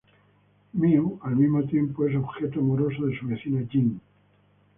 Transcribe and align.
Mew, 0.73 1.19
al 1.21 1.35
mismo 1.35 1.63
tiempo, 1.65 2.07
es 2.07 2.15
objeto 2.15 2.59
amoroso 2.59 3.05
de 3.05 3.19
su 3.19 3.27
vecina 3.27 3.61
Ying. 3.69 3.99